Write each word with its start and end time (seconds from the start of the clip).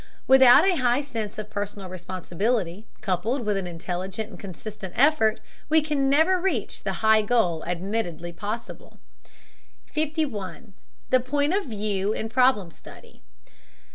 Without 0.25 0.65
a 0.67 0.77
high 0.77 1.01
sense 1.01 1.37
of 1.37 1.51
personal 1.51 1.87
responsibility, 1.87 2.87
coupled 3.01 3.45
with 3.45 3.55
an 3.55 3.67
intelligent 3.67 4.31
and 4.31 4.39
consistent 4.39 4.95
effort, 4.97 5.39
we 5.69 5.79
can 5.79 6.09
never 6.09 6.41
reach 6.41 6.81
the 6.81 6.91
high 7.05 7.21
goal 7.21 7.63
admittedly 7.65 8.33
possible. 8.33 8.97
51. 9.93 10.73
THE 11.11 11.19
POINT 11.19 11.53
OF 11.53 11.65
VIEW 11.65 12.13
IN 12.13 12.29
PROBLEM 12.29 12.71
STUDY. 12.71 13.21